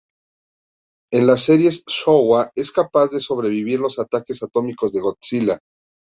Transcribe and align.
En 1.13 1.27
las 1.27 1.43
series 1.43 1.85
Showa 1.85 2.51
es 2.55 2.71
capaz 2.71 3.11
de 3.11 3.19
sobrevivir 3.19 3.79
los 3.79 3.99
ataques 3.99 4.41
atómicos 4.41 4.91
de 4.93 4.99
Godzilla. 5.01 5.59